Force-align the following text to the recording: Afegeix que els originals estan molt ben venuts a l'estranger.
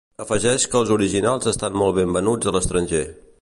Afegeix 0.23 0.63
que 0.71 0.79
els 0.79 0.93
originals 0.95 1.51
estan 1.53 1.77
molt 1.83 1.97
ben 1.99 2.17
venuts 2.17 2.51
a 2.51 2.55
l'estranger. 2.57 3.05